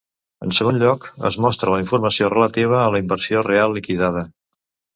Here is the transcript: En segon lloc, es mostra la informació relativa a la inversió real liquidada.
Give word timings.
En 0.45 0.53
segon 0.59 0.79
lloc, 0.83 1.05
es 1.29 1.37
mostra 1.45 1.75
la 1.75 1.83
informació 1.83 2.31
relativa 2.37 2.81
a 2.81 2.89
la 2.97 3.05
inversió 3.05 3.47
real 3.51 3.79
liquidada. 3.79 4.29